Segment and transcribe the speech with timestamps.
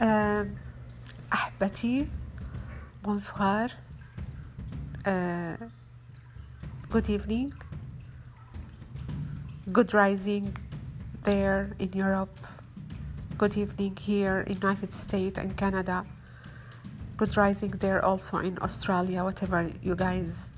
[0.00, 0.44] Euh,
[1.32, 2.08] أحبتي
[3.02, 3.70] bonsoir
[5.06, 5.56] uh,
[6.90, 7.52] good evening
[9.72, 10.56] good rising
[11.24, 12.38] there in Europe
[13.38, 16.04] good evening here in United States and Canada
[17.16, 20.50] good rising there also in Australia whatever you guys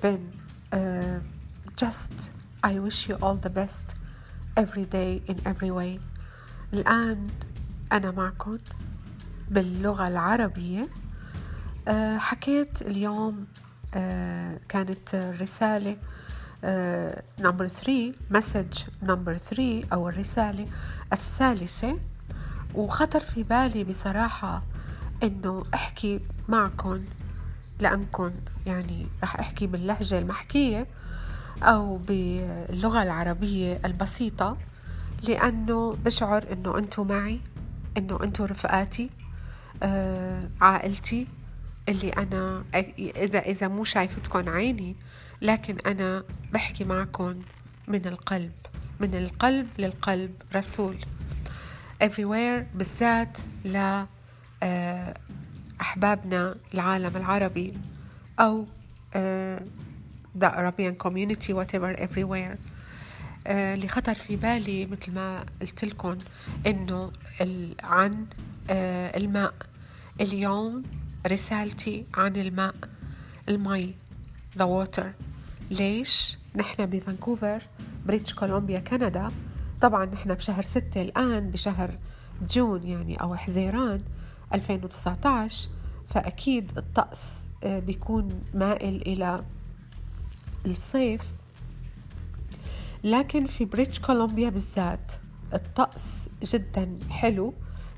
[0.00, 0.32] been
[0.72, 1.18] uh,
[1.76, 2.30] just
[2.62, 3.94] I wish you all the best
[4.56, 5.98] every day in every way
[6.72, 7.28] الآن
[7.91, 8.57] أنا معكم
[9.49, 10.87] باللغة العربية.
[11.87, 13.45] أه حكيت اليوم
[13.93, 15.97] أه كانت رسالة
[17.39, 20.67] number 3 message number 3 أو الرسالة
[21.13, 21.97] الثالثة.
[22.75, 24.61] وخطر في بالي بصراحة
[25.23, 26.19] إنه أحكي
[26.49, 27.01] معكم
[27.79, 28.31] لأنكم
[28.65, 30.87] يعني رح أحكي باللهجة المحكية
[31.63, 34.57] أو باللغة العربية البسيطة
[35.23, 37.39] لأنه بشعر إنه أنتوا معي.
[37.97, 39.09] إنه أنتوا رفقاتي
[39.83, 41.27] آه عائلتي
[41.89, 42.63] اللي أنا
[42.99, 44.95] إذا إذا مو شايفتكم عيني
[45.41, 47.41] لكن أنا بحكي معكم
[47.87, 48.51] من القلب
[48.99, 50.97] من القلب للقلب رسول.
[52.03, 54.05] Everywhere بالذات ل
[54.63, 55.17] آه
[55.81, 57.73] أحبابنا العالم العربي
[58.39, 58.65] أو
[59.15, 59.61] آه
[60.39, 62.57] the Arabian community whatever everywhere.
[63.47, 66.17] اللي خطر في بالي مثل ما قلت لكم
[66.67, 67.11] إنه
[67.83, 68.25] عن
[68.69, 69.53] آه الماء.
[70.21, 70.83] اليوم
[71.27, 72.75] رسالتي عن الماء
[73.49, 73.93] المي
[74.59, 75.05] the water.
[75.71, 77.61] ليش؟ نحن بفانكوفر
[78.05, 79.27] British Columbia كندا.
[79.81, 81.97] طبعا نحن بشهر ستة الآن بشهر
[82.51, 84.01] June يعني أو حزيران
[84.53, 85.69] 2019
[86.09, 89.43] فأكيد الطقس بيكون مائل إلى
[90.65, 91.35] الصيف.
[93.03, 95.11] لكن في بريتش كولومبيا بالذات
[95.53, 97.53] الطقس جدا حلو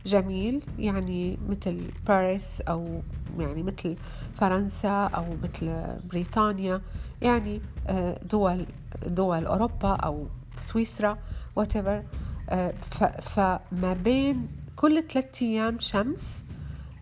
[0.06, 3.02] جميل يعني مثل باريس أو
[3.40, 3.96] يعني مثل
[4.36, 6.82] فرنسا أو مثل بريطانيا
[7.22, 7.62] يعني
[8.32, 8.66] دول
[9.08, 10.28] دول أوروبا أو
[10.58, 11.18] سويسرا
[11.60, 12.02] whatever
[13.22, 16.46] فما بين كل ثلاثة أيام شمس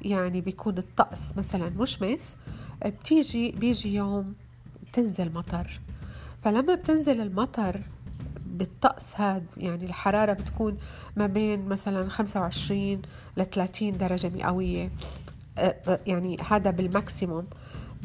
[0.01, 2.38] يعني بيكون الطقس مثلا مشمس
[2.85, 4.34] بتيجي بيجي يوم
[4.88, 5.79] بتنزل مطر.
[6.44, 7.81] فلما بتنزل المطر
[8.46, 10.78] بالطقس هاد يعني الحرارة بتكون
[11.16, 13.02] ما بين مثلا 25
[13.38, 14.91] ل 30 درجة مئوية.
[16.07, 17.47] يعني هذا بالماكسيموم.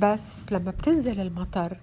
[0.03, 1.77] بس لما بتنزل المطر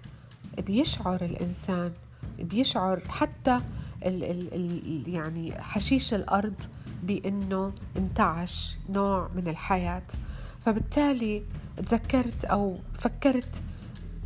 [0.58, 1.91] بيشعر الإنسان
[2.40, 3.58] بيشعر حتى
[4.06, 6.56] ال ال ال يعني حشيش الأرض
[7.03, 10.03] بأنه انتعش نوع من الحياة.
[10.66, 11.44] فبالتالي
[11.78, 13.62] تذكرت أو فكرت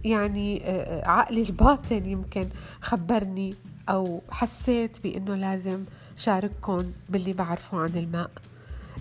[0.05, 0.61] يعني
[1.05, 2.47] عقلي الباطن يمكن
[2.81, 3.53] خبرني
[3.89, 5.83] أو حسيت بأنه لازم
[6.17, 8.29] شارككم باللي بعرفه عن الماء.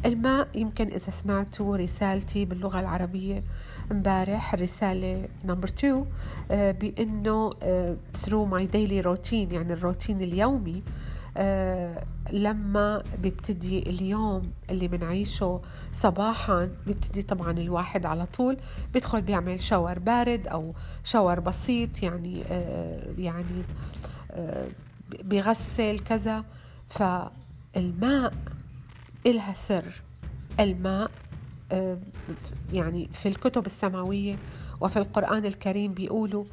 [0.06, 3.42] الماء يمكن إذا سمعتوا رسالتي باللغة العربية
[3.92, 6.06] امبارح رسالة نمبر 2
[6.50, 7.50] بأنه
[8.24, 10.82] through my daily routine يعني الروتين اليومي
[12.36, 15.60] لما بيبتدي اليوم اللي بنعيشه
[15.92, 18.56] صباحا بيبتدي طبعا الواحد على طول
[18.94, 22.42] بيدخل بيعمل شاور بارد أو شاور بسيط يعني
[23.18, 23.62] يعني
[25.22, 26.44] بيغسل كذا.
[26.88, 28.32] فالماء
[29.26, 30.02] إلها سر.
[30.60, 31.10] الماء
[32.72, 34.36] يعني في الكتب السماوية
[34.80, 36.44] وفي القرآن الكريم بيقولوا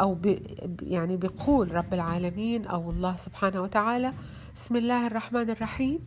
[0.00, 0.42] أو بي
[0.82, 4.12] يعني بيقول رب العالمين أو الله سبحانه وتعالى
[4.60, 5.98] بسم الله الرحمن الرحيم.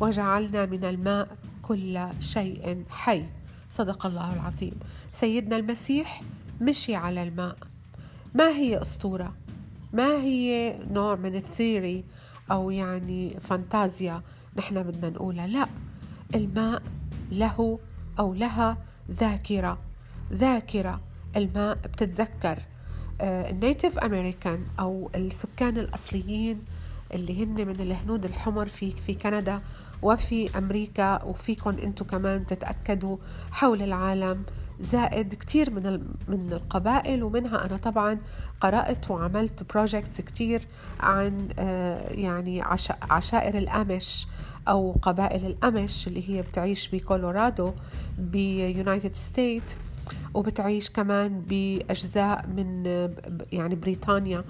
[0.00, 1.28] وجعلنا من الماء
[1.62, 3.24] كل شيء حي.
[3.70, 4.72] صدق الله العظيم.
[5.12, 6.22] سيدنا المسيح
[6.60, 7.56] مشي على الماء.
[8.34, 9.34] ما هي أسطورة؟
[9.92, 12.04] ما هي نوع من الثيري
[12.50, 14.22] أو يعني فانتازيا
[14.56, 15.66] نحن بدنا نقولها؟ لا.
[16.34, 16.82] الماء
[17.32, 17.78] له
[18.18, 18.78] أو لها
[19.10, 19.78] ذاكرة.
[20.32, 21.00] ذاكرة.
[21.36, 22.58] الماء بتتذكر.
[23.20, 26.64] النيتيف أمريكان أو السكان الأصليين
[27.14, 29.60] اللي هن من الهنود الحمر في في كندا
[30.02, 33.16] وفي أمريكا وفيكم أنتم كمان تتأكدوا
[33.50, 34.42] حول العالم.
[34.80, 35.82] زائد كتير من
[36.28, 38.18] من القبائل ومنها أنا طبعا
[38.60, 40.66] قرأت وعملت projects كتير
[41.00, 41.48] عن
[42.10, 42.62] يعني
[43.10, 44.26] عشائر الأمش
[44.68, 47.72] أو قبائل الأمش اللي هي بتعيش بكولورادو
[48.18, 49.72] ب United States
[50.34, 52.84] وبتعيش كمان بأجزاء من
[53.52, 54.44] يعني بريطانيا.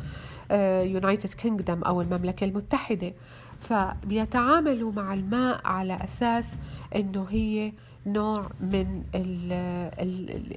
[0.83, 3.13] United Kingdom أو المملكة المتحدة.
[3.59, 6.57] فبيتعاملوا مع الماء على أساس
[6.97, 7.73] أنه هي
[8.07, 9.03] نوع من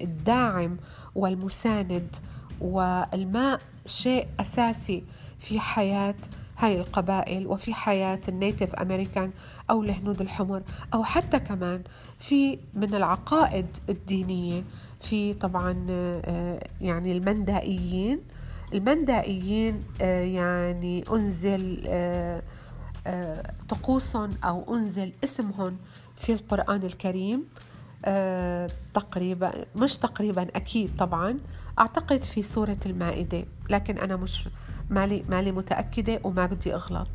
[0.02, 0.78] الداعم
[1.16, 2.16] والمساند.
[2.62, 5.04] والماء شيء أساسي
[5.40, 6.16] في حياة
[6.58, 9.32] هاي القبائل وفي حياة النيتف أمريكان
[9.70, 10.62] أو الهنود الحمر
[10.94, 11.84] أو حتى كمان
[12.20, 14.64] في من العقائد الدينية
[15.02, 18.20] في طبعا آه، يعني المندائيين
[18.74, 22.42] المندائيين آه، يعني أنزل آه،
[23.70, 25.78] طقوسهم أو أنزل اسمهم
[26.16, 27.46] في القرآن الكريم
[28.94, 31.40] تقريبا مش تقريبا أكيد طبعا.
[31.80, 34.50] أعتقد في سورة المائدة لكن أنا مش
[34.90, 37.08] مالي مالي متأكدة وما بدي أغلط.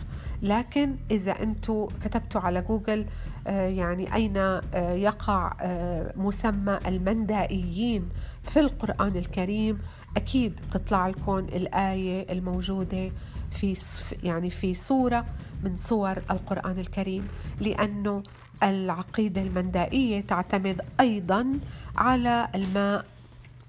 [0.43, 3.07] لكن إذا أنتم كتبتوا على جوجل
[3.47, 4.63] آه، يعني أين آه،
[4.93, 8.09] يقع آه، مسمى المندائيين
[8.49, 9.79] في القرآن الكريم
[10.17, 13.11] أكيد تطلع لكم الآية الموجودة
[13.51, 13.77] في
[14.23, 15.27] يعني في سورة
[15.65, 17.29] من صور القرآن الكريم
[17.61, 18.23] لأنه
[18.63, 21.59] العقيدة المندائية تعتمد أيضا
[21.97, 23.05] على الماء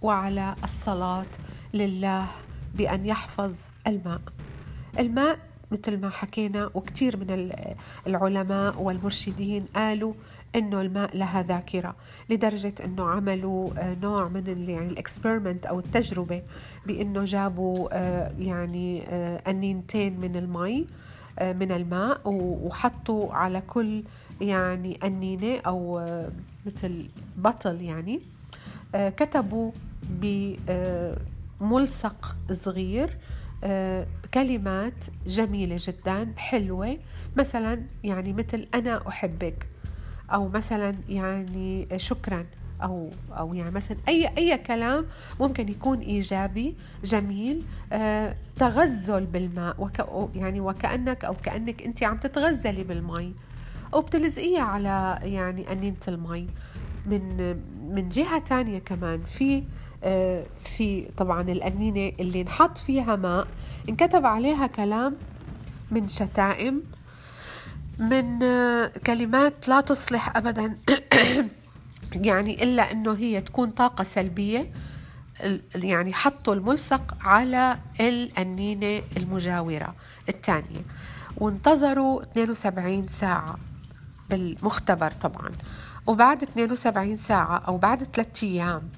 [0.01, 1.25] وعلى الصلاة
[1.73, 2.25] لله
[2.75, 4.21] بأن يحفظ الماء.
[4.99, 5.39] الماء
[5.71, 7.51] مثل ما حكينا وكثير من
[8.07, 10.13] العلماء والمرشدين قالوا
[10.55, 11.95] إنه الماء لها ذاكرة
[12.29, 16.41] لدرجة إنه عملوا آه، نوع من يعني الاكسبيرمنت أو التجربة
[16.85, 20.87] بإنه جابوا آه، يعني آه، أنينتين من المي
[21.41, 24.03] من الماء وحطوا على كل
[24.41, 26.07] يعني أنينة أو
[26.65, 27.05] مثل
[27.37, 28.19] بطل يعني
[28.93, 29.71] كتبوا
[31.61, 33.17] بملصق صغير
[34.33, 36.97] كلمات جميلة جدا حلوة.
[37.37, 39.67] مثلا يعني مثل أنا أحبك
[40.33, 42.45] أو مثلا يعني شكرا
[42.83, 45.05] أو أو يعني مثلا أي أي كلام
[45.39, 47.63] ممكن يكون إيجابي جميل.
[47.93, 53.33] آه تغزل بالماء وك يعني وكأنك أو كأنك أنت عم تتغزلي بالمي.
[53.93, 56.47] وبتلزقيها على يعني أنينة المي.
[57.05, 57.55] من
[57.95, 59.63] من جهة تانية كمان في آه،
[60.63, 63.47] في طبعا الأنينة اللي نحط فيها ماء.
[63.89, 65.15] انكتب عليها كلام
[65.91, 66.83] من شتائم
[67.97, 70.77] من آه، كلمات لا تصلح أبدا.
[72.29, 74.71] يعني إلا أنه هي تكون طاقة سلبية.
[75.75, 79.95] يعني حطوا الملصق على الأنينة المجاورة
[80.29, 80.81] الثانية.
[81.37, 83.55] وانتظروا 72 ساعة
[84.29, 85.51] بالمختبر طبعا.
[86.07, 88.89] وبعد 72 ساعة أو بعد ثلاثة أيام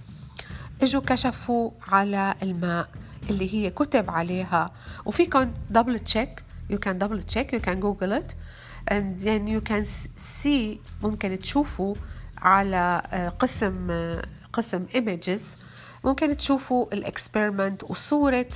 [0.81, 2.89] اجوا كشفوا على الماء
[3.29, 4.71] اللي هي كتب عليها.
[5.05, 7.51] وفيكم double check you can double check.
[7.51, 8.29] You can google it.
[8.87, 9.83] And then you can
[10.17, 11.95] see ممكن تشوفوا
[12.37, 14.21] على آه، قسم آه،
[14.53, 15.41] قسم images.
[16.03, 18.49] ممكن تشوفوا ال experiment وصورة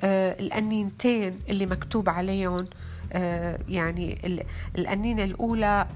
[0.00, 2.66] آه، الأنينتين اللي مكتوب عليهم.
[3.68, 4.18] يعني
[4.78, 5.86] الأنينة الأولى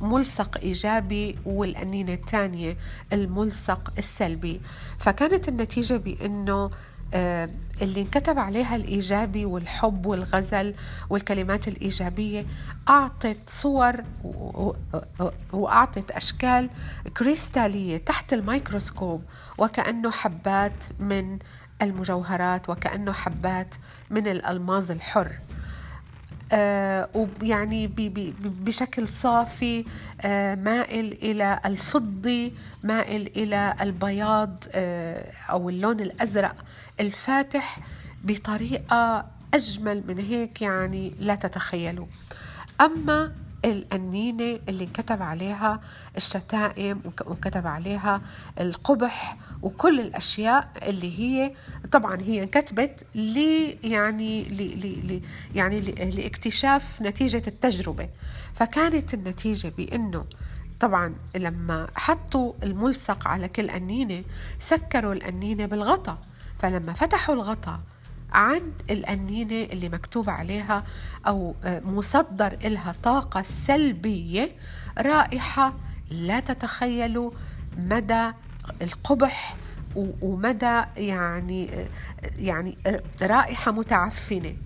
[0.00, 2.76] ملصق إيجابي والأنينة الثانية
[3.12, 4.60] الملصق السلبي.
[4.98, 6.70] فكانت النتيجة بأنه
[7.14, 7.48] آه،
[7.82, 10.74] اللي انكتب عليها الإيجابي والحب والغزل
[11.10, 12.46] والكلمات الإيجابية
[12.88, 13.96] أعطت صور
[15.52, 16.70] وأعطت أشكال
[17.16, 19.22] كريستالية تحت الميكروسكوب
[19.58, 21.38] وكأنه حبات من
[21.82, 23.74] المجوهرات وكأنه حبات
[24.10, 25.32] من الألماظ الحر.
[26.52, 27.08] آه
[27.42, 27.86] ويعني
[28.40, 29.84] بشكل صافي
[30.20, 32.52] آه مائل إلى الفضي
[32.82, 36.64] مائل إلى البياض آه أو اللون الأزرق
[37.00, 37.78] الفاتح
[38.24, 39.24] بطريقة
[39.54, 42.06] أجمل من هيك يعني لا تتخيلوا.
[42.80, 43.32] أما
[43.64, 45.80] الأنينة اللي انكتب عليها
[46.16, 48.20] الشتائم وكتب عليها
[48.60, 51.54] القبح وكل الأشياء اللي هي
[51.92, 55.22] طبعا هي انكتبت لي يعني لي لي
[55.54, 58.08] يعني لاكتشاف نتيجة التجربة.
[58.54, 60.24] فكانت النتيجة بأنه
[60.80, 64.24] طبعا لما حطوا الملصق على كل أنينة
[64.58, 66.18] سكروا الأنينة بالغطاء
[66.58, 67.80] فلما فتحوا الغطاء
[68.32, 70.84] عن الأنينة اللي مكتوب عليها
[71.26, 74.50] أو آه، مصدر إلها طاقة سلبية
[74.98, 75.74] رائحة
[76.10, 77.30] لا تتخيلوا
[77.78, 78.30] مدى
[78.82, 79.56] القبح
[79.96, 81.86] ومدى يعني آه،
[82.38, 82.78] يعني
[83.22, 84.56] رائحة متعفنة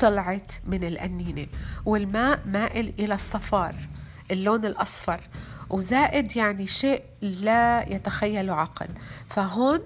[0.00, 1.46] طلعت من الأنينة.
[1.84, 3.74] والماء مائل إلى الصفار
[4.30, 5.20] اللون الأصفر
[5.70, 8.88] وزائد يعني شيء لا يتخيله عقل.
[9.28, 9.80] فهون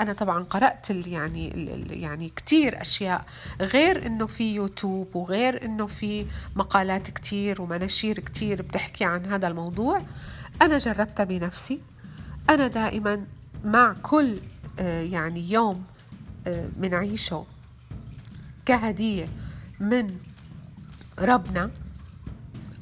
[0.00, 1.48] أنا طبعا قرأت يعني
[1.90, 3.24] يعني كثير أشياء
[3.60, 6.26] غير إنه في يوتيوب وغير إنه في
[6.56, 9.98] مقالات كثير ومناشير كثير بتحكي عن هذا الموضوع.
[10.62, 11.80] أنا جربتها بنفسي.
[12.50, 13.24] أنا دائما
[13.64, 14.38] مع كل
[14.78, 15.84] آه، يعني يوم
[16.76, 17.44] منعيشه آه،
[18.66, 19.24] كهدية
[19.80, 20.16] من
[21.18, 21.70] ربنا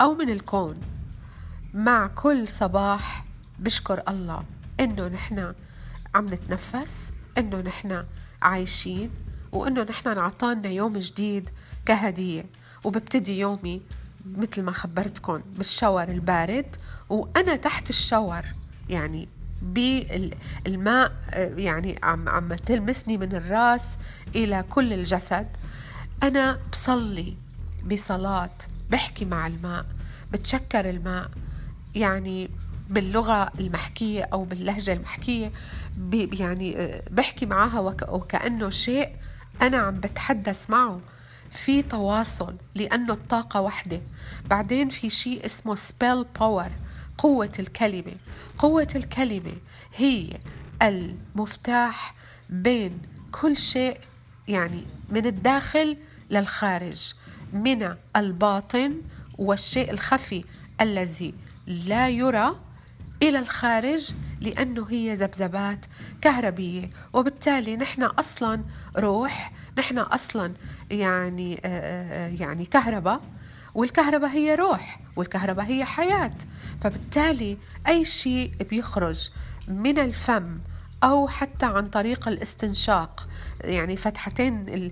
[0.00, 0.80] أو من الكون
[1.74, 3.24] مع كل صباح
[3.58, 4.44] بشكر الله
[4.80, 5.54] إنه نحن
[6.14, 8.04] عم نتنفس إنه نحن
[8.42, 9.10] عايشين
[9.52, 11.50] وإنه نحن نعطانا يوم جديد
[11.86, 12.46] كهدية
[12.84, 13.82] وببتدي يومي
[14.36, 16.76] مثل ما خبرتكم بالشاور البارد
[17.08, 18.42] وأنا تحت الشاور.
[18.88, 19.28] يعني
[19.62, 21.12] بالماء
[21.56, 23.96] يعني عم عم تلمسني من الراس
[24.34, 25.46] إلى كل الجسد.
[26.22, 27.36] أنا بصلي
[27.90, 28.56] بصلاة
[28.90, 29.86] بحكي مع الماء
[30.32, 31.30] بتشكر الماء.
[31.94, 32.50] يعني
[32.88, 35.52] باللغة المحكية أو باللهجة المحكية
[36.12, 39.08] يعني بحكي معها وكأنه شيء
[39.62, 41.00] أنا عم بتحدث معه.
[41.50, 44.00] في تواصل لأنه الطاقة وحدة.
[44.46, 46.70] بعدين في شيء اسمه سبيل باور
[47.18, 48.16] قوة الكلمة.
[48.58, 49.52] قوة الكلمة
[49.96, 50.38] هي
[50.82, 52.14] المفتاح
[52.50, 52.98] بين
[53.32, 53.98] كل شيء
[54.48, 55.96] يعني من الداخل
[56.30, 57.14] للخارج
[57.52, 59.00] من الباطن
[59.38, 60.44] والشيء الخفي
[60.80, 61.34] الذي
[61.66, 62.56] لا يرى
[63.22, 65.86] إلى الخارج لأنه هي ذبذبات
[66.20, 66.90] كهربية.
[67.12, 68.62] وبالتالي نحن أصلا
[68.96, 70.52] روح نحن أصلا
[70.90, 71.54] يعني
[72.40, 73.20] يعني كهرباء
[73.74, 76.34] والكهرباء هي روح والكهرباء هي حياة.
[76.80, 77.58] فبالتالي
[77.88, 79.30] أي شيء بيخرج
[79.68, 80.58] من الفم
[81.04, 83.28] أو حتى عن طريق الاستنشاق
[83.60, 84.90] يعني فتحتين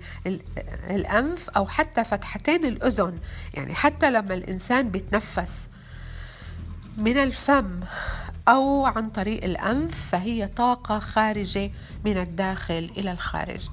[0.91, 3.19] الأنف أو حتى فتحتين الأذن
[3.55, 5.69] يعني حتى لما الإنسان بيتنفس
[6.99, 7.81] من الفم
[8.49, 11.71] أو عن طريق الأنف فهي طاقة خارجة
[12.05, 13.69] من الداخل إلى الخارج.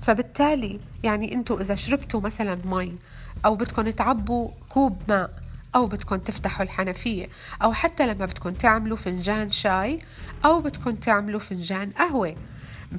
[0.00, 2.98] فبالتالي يعني أنتوا إذا شربتوا مثلا مي
[3.44, 5.30] أو بدكم تعبوا كوب ماء
[5.74, 7.28] أو بدكم تفتحوا الحنفية
[7.62, 9.98] أو حتى لما بدكم تعملوا فنجان شاي
[10.44, 12.36] أو بدكم تعملوا فنجان قهوة.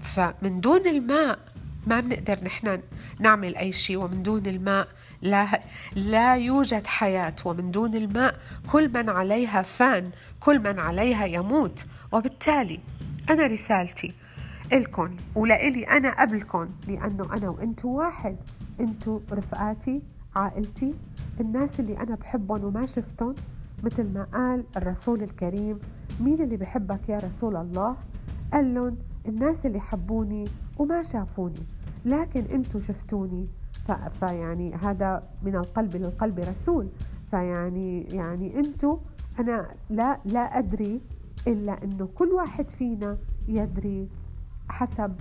[0.03, 1.39] فمن دون الماء
[1.87, 2.81] ما بنقدر نحن
[3.19, 4.87] نعمل أي شيء ومن دون الماء
[5.21, 5.61] لا,
[5.95, 8.39] لا يوجد حياة ومن دون الماء
[8.71, 11.85] كل من عليها فان كل من عليها يموت.
[12.13, 12.79] وبالتالي
[13.29, 14.13] أنا رسالتي
[14.73, 18.35] إلكن ولإلي أنا قبلكن لأنه أنا وأنتوا واحد.
[18.79, 20.01] أنتوا رفقاتي
[20.35, 20.93] عائلتي
[21.39, 23.35] الناس اللي أنا بحبهم وما شفتهم
[23.83, 25.79] مثل ما قال الرسول الكريم
[26.19, 27.95] مين اللي بحبك يا رسول الله؟
[28.53, 28.97] قال لهم
[29.27, 30.43] الناس اللي حبوني
[30.77, 31.59] وما شافوني
[32.05, 33.47] لكن أنتم شفتوني.
[34.19, 36.87] فيعني هذا من القلب للقلب رسول.
[37.31, 38.97] فيعني يعني أنتم
[39.39, 41.01] أنا لا لا أدري
[41.47, 44.07] إلا إنه كل واحد فينا يدري
[44.69, 45.15] حسب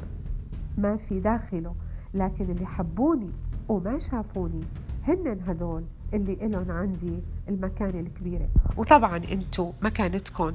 [0.79, 1.75] ما في داخله.
[2.15, 3.31] لكن اللي حبوني
[3.69, 4.61] وما شافوني
[5.09, 10.53] هن هدول اللي إلهم عندي المكانة الكبيرة وطبعا انتو مكانتكم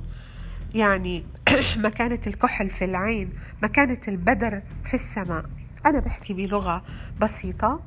[0.75, 1.23] يعني
[1.87, 3.29] مكانة الكحل في العين
[3.63, 5.45] مكانة البدر في السماء.
[5.85, 6.83] أنا بحكي بلغة
[7.21, 7.79] بسيطة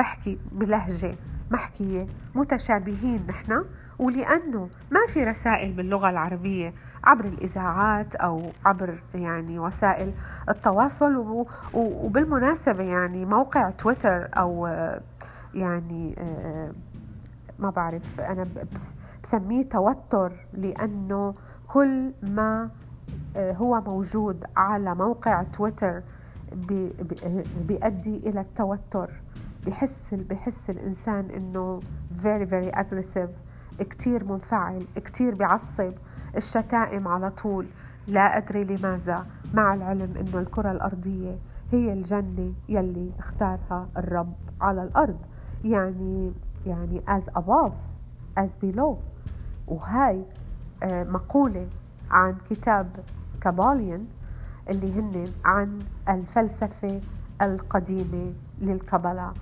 [0.00, 1.14] بحكي بلهجة
[1.50, 3.64] محكية متشابهين نحن
[3.98, 10.12] ولأنه ما في رسائل باللغة العربية عبر الإذاعات أو عبر يعني وسائل
[10.48, 14.66] التواصل وبالمناسبة يعني موقع تويتر أو
[15.54, 16.16] يعني
[17.58, 18.44] ما بعرف أنا
[19.22, 21.34] بسميه توتر لأنه
[21.68, 22.70] كل ما
[23.36, 26.02] هو موجود على موقع تويتر
[27.68, 29.10] بيؤدي إلى التوتر.
[29.66, 31.80] بحس بحس الإنسان إنه
[32.22, 33.30] very very aggressive
[33.82, 35.92] كتير منفعل كتير بعصب
[36.36, 37.66] الشتائم على طول.
[38.06, 39.26] لا أدري لماذا.
[39.54, 41.38] مع العلم إنه الكرة الأرضية
[41.72, 45.18] هي الجنة يلي اختارها الرب على الأرض.
[45.64, 46.32] يعني
[46.66, 47.74] يعني as above
[48.40, 48.94] as below.
[49.68, 50.24] وهاي
[50.82, 51.66] آه، مقولة
[52.10, 52.88] عن كتاب
[53.40, 54.06] كاباليان
[54.70, 57.00] اللي هن عن الفلسفة
[57.42, 59.32] القديمة للكبلة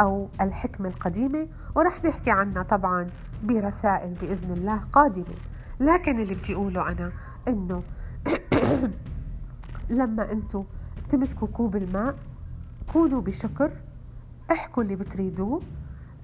[0.00, 3.10] أو الحكمة القديمة ورح نحكي عنها طبعا
[3.44, 5.34] برسائل بإذن الله قادمة.
[5.80, 7.12] لكن اللي بدي أقوله أنا
[7.48, 7.82] إنه
[9.90, 10.64] لما أنتوا
[11.08, 12.14] تمسكوا كوب الماء
[12.92, 13.70] كونوا بشكر
[14.52, 15.60] احكوا اللي بتريدوه.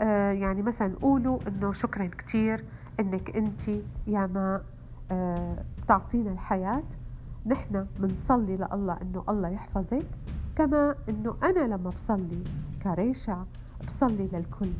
[0.01, 2.65] آه يعني مثلا قولوا إنه شكرا كثير
[3.01, 3.69] إنك انت
[4.07, 4.65] يا ماء
[5.11, 6.85] آه تعطينا الحياة.
[7.47, 10.07] نحن بنصلي لله إنه الله يحفظك
[10.57, 12.45] كما إنه أنا لما بصلي
[12.83, 13.47] كريشة
[13.87, 14.71] بصلي للكل.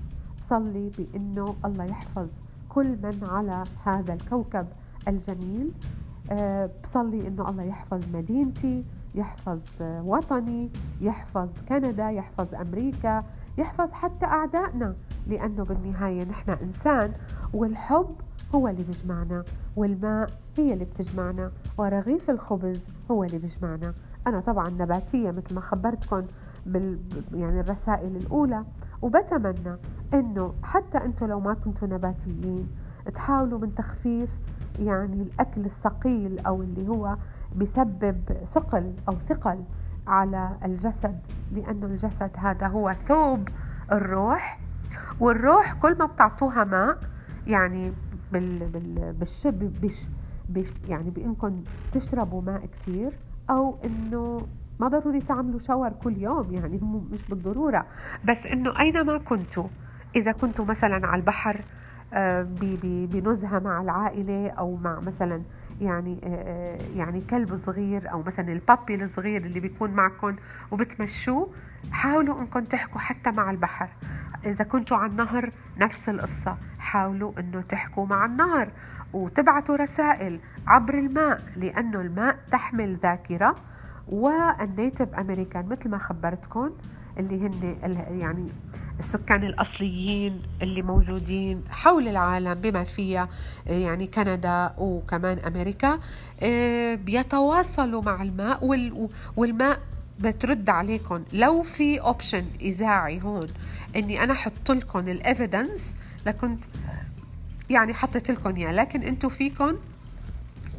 [0.41, 2.29] بصلي بإنه الله يحفظ
[2.69, 4.67] كل من على هذا الكوكب
[5.09, 5.73] الجميل.
[6.31, 13.23] أه بصلي إنه الله يحفظ مدينتي يحفظ وطني يحفظ كندا يحفظ أمريكا
[13.59, 14.95] يحفظ حتى أعدائنا
[15.27, 17.13] لأنه بالنهاية نحن إنسان
[17.55, 18.15] والحب
[18.55, 19.45] هو اللي بيجمعنا
[19.77, 22.81] والماء هي اللي بتجمعنا ورغيف الخبز
[23.11, 23.95] هو اللي بيجمعنا.
[24.27, 26.23] أنا طبعا نباتية مثل ما خبرتكم
[26.67, 26.99] بال
[27.35, 28.65] يعني الرسائل الأولى.
[29.03, 29.77] وبتمنى
[30.15, 32.69] إنه حتى أنتم لو ما كنتوا نباتيين
[33.15, 34.39] تحاولوا من تخفيف
[34.79, 37.17] يعني الأكل الثقيل أو اللي هو
[37.57, 39.65] بسبب ثقل أو ثقل
[40.07, 41.21] على الجسد
[41.53, 43.49] لأنه الجسد هذا هو ثوب
[43.93, 44.61] الروح
[45.21, 46.99] والروح كل ما بتعطوها ماء
[47.47, 47.93] يعني
[48.33, 50.09] بال بال بالشب بش
[50.49, 53.19] بش يعني بانكم تشربوا ماء كتير
[53.51, 54.41] أو إنه
[54.81, 56.81] ما ضروري تعملوا شاور كل يوم يعني
[57.13, 57.87] مش بالضرورة.
[58.25, 59.69] بس إنه اينما كنتوا؟
[60.17, 61.61] إذا كنتوا مثلا على البحر
[62.15, 62.47] آه،
[63.13, 65.43] بنزهة مع العائلة أو مع مثلا
[65.81, 70.37] يعني آه، آه، يعني كلب صغير أو مثلا البابي الصغير اللي بيكون معكم
[70.71, 71.49] وبتمشوه
[71.91, 73.89] حاولوا إنكم تحكوا حتى مع البحر.
[74.47, 76.57] إذا كنتوا على النهر نفس القصة.
[76.79, 78.69] حاولوا إنه تحكوا مع النهر
[79.13, 83.57] وتبعتوا رسائل عبر الماء لأنه الماء تحمل ذاكرة
[84.13, 86.71] والنيتف أمريكان مثل ما خبرتكم
[87.19, 87.77] اللي هن
[88.21, 88.47] يعني
[88.99, 93.29] السكان الأصليين اللي موجودين حول العالم بما فيها
[93.67, 95.99] يعني كندا وكمان أمريكا
[96.43, 98.65] آه، بيتواصلوا مع الماء
[99.37, 99.81] والماء
[100.21, 101.25] بترد عليكم.
[101.33, 103.47] لو في option إذاعي هون
[103.97, 105.95] إني أنا أحط لكم ال evidence
[106.27, 106.65] لكنت
[107.71, 109.77] يعني حطيت لكم إياه لكن أنتم فيكم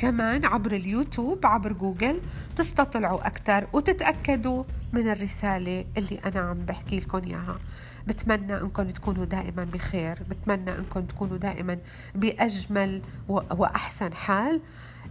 [0.04, 2.20] كمان عبر اليوتيوب عبر جوجل
[2.56, 7.60] تستطلعوا أكثر وتتأكدوا من الرسالة اللي أنا عم بحكي لكم إياها.
[8.08, 10.20] بتمنى أنكم تكونوا دائما بخير.
[10.30, 11.78] بتمنى أنكم تكونوا دائما
[12.16, 14.62] بأجمل وأحسن حال.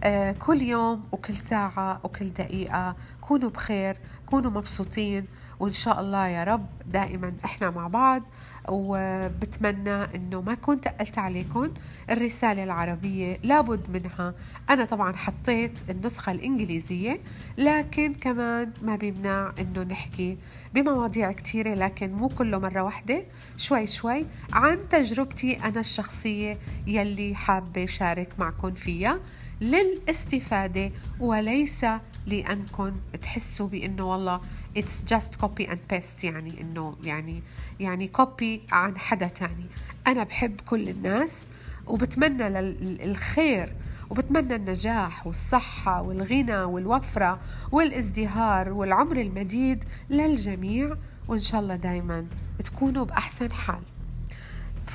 [0.03, 5.25] آه، كل يوم وكل ساعة وكل دقيقة كونوا بخير كونوا مبسوطين.
[5.59, 8.23] وإن شاء الله يا رب دائما إحنا مع بعض.
[8.69, 11.71] وبتمنى إنه ما أكون تقلت عليكم.
[12.09, 14.33] الرسالة العربية لابد منها.
[14.69, 17.19] أنا طبعا حطيت النسخة الإنجليزية
[17.57, 20.37] لكن كمان ما بيمنع إنه نحكي
[20.73, 23.23] بمواضيع كتيرة لكن مو كله مرة واحدة.
[23.57, 26.57] شوي شوي عن تجربتي أنا الشخصية
[26.87, 29.19] يلي حابة شارك معكم فيها.
[29.61, 31.85] للاستفادة وليس
[32.27, 32.91] لأنكم
[33.21, 34.41] تحسوا بأنه والله
[34.77, 37.43] it's just copy and paste يعني إنه يعني
[37.79, 39.65] يعني كوبي عن حدا تاني.
[40.07, 41.47] أنا بحب كل الناس
[41.87, 42.59] وبتمنى
[43.05, 43.75] الخير
[44.09, 47.39] وبتمنى النجاح والصحة والغنى والوفرة
[47.71, 50.95] والازدهار والعمر المديد للجميع
[51.27, 52.27] وإن شاء الله دايما
[52.59, 53.81] تكونوا بأحسن حال.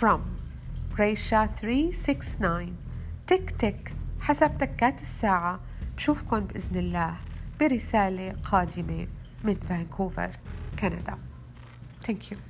[0.00, 0.20] From
[0.98, 2.76] ريشا 369
[3.26, 5.60] تك تك حسب تكات الساعة.
[5.96, 7.14] بشوفكن بإذن الله
[7.60, 9.06] برسالة قادمة.
[9.44, 10.30] من فانكوفر
[10.78, 11.18] كندا
[12.06, 12.47] Thank you.